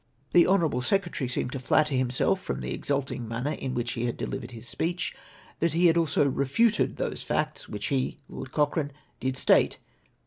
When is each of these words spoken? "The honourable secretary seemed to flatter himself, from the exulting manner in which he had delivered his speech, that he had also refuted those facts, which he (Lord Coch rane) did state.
"The 0.33 0.47
honourable 0.47 0.81
secretary 0.81 1.27
seemed 1.27 1.51
to 1.51 1.59
flatter 1.59 1.93
himself, 1.93 2.41
from 2.41 2.61
the 2.61 2.73
exulting 2.73 3.27
manner 3.27 3.51
in 3.51 3.75
which 3.75 3.91
he 3.91 4.05
had 4.07 4.17
delivered 4.17 4.49
his 4.49 4.67
speech, 4.67 5.15
that 5.59 5.73
he 5.73 5.85
had 5.85 5.95
also 5.95 6.27
refuted 6.27 6.95
those 6.97 7.21
facts, 7.21 7.69
which 7.69 7.89
he 7.89 8.17
(Lord 8.27 8.51
Coch 8.51 8.75
rane) 8.75 8.91
did 9.19 9.37
state. 9.37 9.77